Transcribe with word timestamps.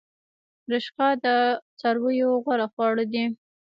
رشقه 0.71 1.07
د 1.25 1.25
څارویو 1.79 2.29
غوره 2.43 2.67
خواړه 2.73 3.03
دي 3.13 3.25